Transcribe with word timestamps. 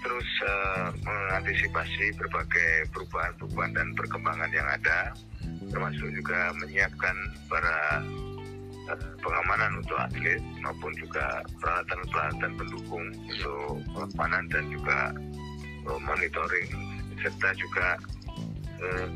terus 0.00 0.28
uh, 0.46 0.88
mengantisipasi 1.02 2.14
berbagai 2.14 2.86
perubahan-perubahan 2.94 3.72
dan 3.74 3.88
perkembangan 3.98 4.50
yang 4.54 4.68
ada, 4.70 5.10
termasuk 5.70 6.08
juga 6.14 6.54
menyiapkan 6.62 7.16
para 7.50 7.78
uh, 8.94 9.10
pengamanan 9.18 9.82
untuk 9.82 9.98
atlet 9.98 10.42
maupun 10.62 10.92
juga 10.94 11.42
peralatan-peralatan 11.58 12.52
pendukung 12.54 13.06
untuk 13.26 13.82
pengamanan 13.90 14.44
dan 14.54 14.64
juga 14.70 14.98
uh, 15.90 16.00
monitoring 16.00 16.70
serta 17.20 17.50
juga 17.58 17.86
uh, 18.80 19.06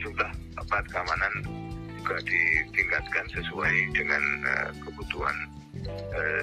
jumlah 0.00 0.30
aparat 0.58 0.86
keamanan 0.88 1.34
juga 2.02 2.16
ditingkatkan 2.26 3.26
sesuai 3.34 3.74
dengan 3.94 4.22
uh, 4.46 4.70
kebutuhan 4.82 5.36
uh, 5.90 6.42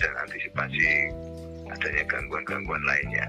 dan 0.00 0.12
antisipasi 0.24 1.12
adanya 1.72 2.04
gangguan-gangguan 2.06 2.82
lainnya. 2.84 3.26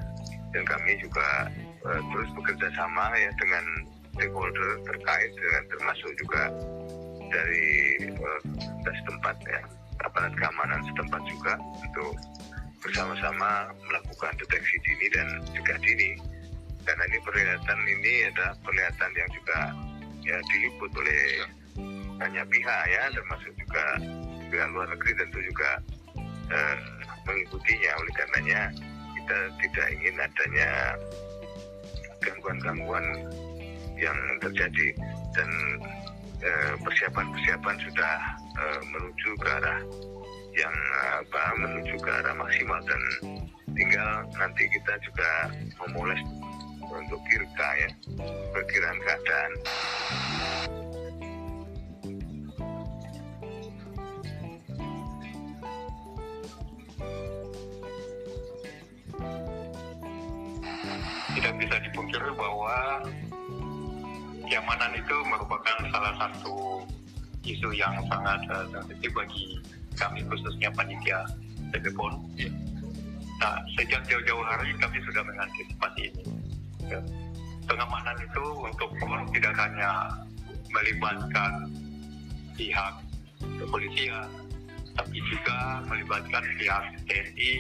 Dan 0.52 0.64
kami 0.68 1.00
juga 1.00 1.48
uh, 1.88 2.02
terus 2.12 2.30
bekerja 2.36 2.68
sama 2.76 3.14
ya 3.16 3.32
dengan 3.40 3.64
stakeholder 4.14 4.70
terkait 4.84 5.32
dengan 5.34 5.64
termasuk 5.72 6.12
juga 6.20 6.44
dari 7.32 7.70
uh, 8.20 8.42
setempat 8.84 9.38
ya 9.48 9.62
aparat 10.04 10.34
keamanan 10.36 10.82
setempat 10.92 11.22
juga 11.30 11.54
untuk 11.80 12.14
bersama-sama 12.82 13.70
melakukan 13.86 14.34
deteksi 14.42 14.76
dini 14.84 15.08
dan 15.14 15.28
juga 15.54 15.78
dini. 15.80 16.18
Karena 16.82 17.04
ini 17.14 17.18
perlihatan 17.22 17.80
ini 17.86 18.14
ada 18.34 18.58
perlihatan 18.66 19.12
yang 19.14 19.30
juga 19.30 19.60
ya 20.26 20.38
diliput 20.50 20.92
oleh 20.98 21.24
banyak 22.18 22.46
pihak 22.50 22.82
ya 22.90 23.04
termasuk 23.14 23.54
juga 23.58 23.86
pihak 24.50 24.68
luar 24.74 24.90
negeri 24.90 25.14
tentu 25.14 25.40
juga 25.46 25.70
eh, 26.50 26.78
mengikutinya. 27.30 27.92
Oleh 28.02 28.11
karenanya 28.42 28.74
kita 29.22 29.38
tidak 29.62 29.88
ingin 29.94 30.16
adanya 30.18 30.70
gangguan-gangguan 32.26 33.06
yang 34.02 34.18
terjadi. 34.42 34.98
Dan 35.38 35.50
eh, 36.42 36.74
persiapan-persiapan 36.82 37.76
sudah 37.86 38.16
eh, 38.58 38.82
menuju 38.90 39.30
ke 39.38 39.48
arah 39.62 39.80
yang 40.58 40.76
apa 41.22 41.44
menuju 41.62 41.96
ke 42.02 42.10
arah 42.10 42.34
maksimal. 42.34 42.82
Dan 42.82 43.02
tinggal 43.78 44.26
nanti 44.42 44.66
kita 44.74 44.94
juga 45.06 45.30
memulai 45.86 46.18
untuk 46.92 47.22
kirka 47.30 47.70
ya 47.78 47.90
perkiraan 48.52 49.00
keadaan 49.06 49.52
tidak 61.42 61.58
bisa 61.58 61.76
dipungkiri 61.90 62.32
bahwa 62.38 63.02
keamanan 64.46 64.94
itu 64.94 65.18
merupakan 65.26 65.78
salah 65.90 66.14
satu 66.22 66.86
isu 67.42 67.74
yang 67.74 67.98
sangat 68.06 68.46
uh, 68.54 68.70
sensitif 68.70 69.10
bagi 69.18 69.58
kami 69.98 70.22
khususnya 70.30 70.70
panitia 70.70 71.26
TPPON. 71.74 72.22
Ya. 72.38 72.54
Nah, 73.42 73.58
sejak 73.74 74.06
jauh-jauh 74.06 74.46
hari 74.46 74.70
kami 74.78 75.02
sudah 75.02 75.26
mengantisipasi 75.26 76.14
ini. 76.14 76.24
Ya. 76.86 77.02
Pengamanan 77.66 78.22
itu 78.22 78.46
untuk 78.62 78.94
tidak 79.34 79.58
hanya 79.58 80.14
melibatkan 80.70 81.74
pihak 82.54 82.94
kepolisian, 83.58 84.30
tapi 84.94 85.18
juga 85.26 85.82
melibatkan 85.90 86.46
pihak 86.62 86.84
TNI, 87.10 87.52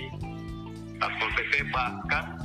Satpol 1.01 1.29
PP, 1.33 1.53
bahkan 1.73 2.37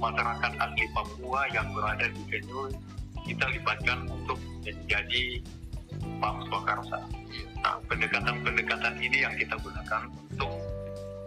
masyarakat 0.00 0.52
asli 0.56 0.84
Papua 0.96 1.40
yang 1.52 1.68
berada 1.76 2.08
di 2.08 2.22
venue 2.26 2.72
kita 3.28 3.44
libatkan 3.52 4.08
untuk 4.08 4.40
menjadi 4.64 5.44
Pam 6.18 6.40
Swakarsa. 6.48 7.04
Nah, 7.60 7.76
pendekatan-pendekatan 7.84 8.96
ini 8.96 9.22
yang 9.22 9.36
kita 9.36 9.54
gunakan 9.60 10.08
untuk 10.08 10.50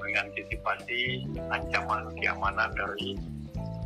mengantisipasi 0.02 1.30
ancaman 1.54 2.10
keamanan 2.18 2.70
dari 2.74 3.16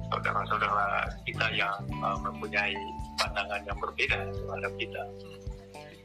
saudara-saudara 0.07 1.11
kita 1.27 1.47
yang 1.51 1.75
uh, 1.99 2.15
mempunyai 2.23 2.75
pandangan 3.19 3.61
yang 3.67 3.77
berbeda 3.77 4.17
terhadap 4.31 4.73
kita. 4.79 5.03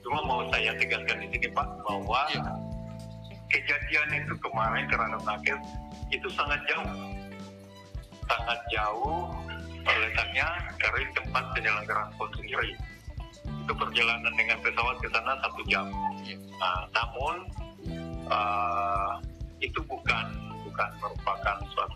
Cuma 0.02 0.18
mau 0.26 0.42
saya 0.50 0.74
tegaskan 0.74 1.22
di 1.22 1.28
sini 1.30 1.48
Pak 1.54 1.68
bahwa 1.86 2.26
ya. 2.34 2.42
kejadian 3.46 4.26
itu 4.26 4.34
kemarin 4.42 4.90
terhadap 4.90 5.22
nakes 5.22 5.62
itu 6.10 6.28
sangat 6.34 6.58
jauh 6.66 6.90
sangat 8.32 8.58
jauh 8.72 9.28
letaknya 9.82 10.48
dari 10.80 11.04
tempat 11.12 11.44
penyelenggaraan 11.52 12.10
pon 12.16 12.30
sendiri. 12.38 12.72
Itu 13.66 13.72
perjalanan 13.76 14.32
dengan 14.34 14.58
pesawat 14.64 14.96
ke 15.02 15.08
sana 15.12 15.32
satu 15.42 15.62
jam. 15.68 15.86
Nah, 16.58 16.80
namun 16.94 17.34
uh, 18.30 19.12
itu 19.60 19.78
bukan 19.84 20.26
bukan 20.66 20.90
merupakan 21.02 21.56
suatu 21.74 21.91